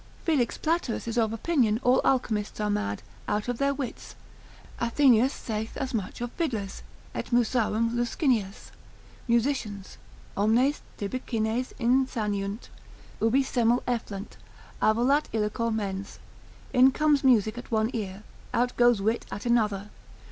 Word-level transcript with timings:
Felix 0.23 0.57
Platerus 0.57 1.07
is 1.07 1.15
of 1.15 1.31
opinion 1.31 1.79
all 1.83 2.01
alchemists 2.03 2.59
are 2.59 2.71
mad, 2.71 3.03
out 3.27 3.47
of 3.47 3.59
their 3.59 3.71
wits; 3.71 4.15
Atheneus 4.81 5.31
saith 5.31 5.77
as 5.77 5.93
much 5.93 6.21
of 6.21 6.31
fiddlers, 6.31 6.81
et 7.13 7.31
musarum 7.31 7.95
luscinias, 7.95 8.71
Musicians, 9.27 9.99
omnes 10.35 10.81
tibicines 10.97 11.71
insaniunt, 11.77 12.69
ubi 13.21 13.43
semel 13.43 13.83
efflant, 13.87 14.37
avolat 14.81 15.25
illico 15.33 15.71
mens, 15.71 16.17
in 16.73 16.91
comes 16.91 17.23
music 17.23 17.55
at 17.55 17.69
one 17.69 17.91
ear, 17.93 18.23
out 18.55 18.75
goes 18.77 19.03
wit 19.03 19.27
at 19.31 19.45
another. 19.45 19.91